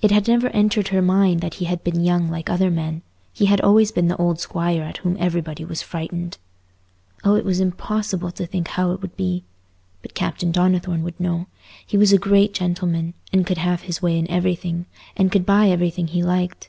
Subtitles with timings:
[0.00, 3.46] It had never entered her mind that he had been young like other men; he
[3.46, 6.36] had always been the old Squire at whom everybody was frightened.
[7.22, 9.44] Oh, it was impossible to think how it would be!
[10.02, 11.46] But Captain Donnithorne would know;
[11.86, 14.86] he was a great gentleman, and could have his way in everything,
[15.16, 16.68] and could buy everything he liked.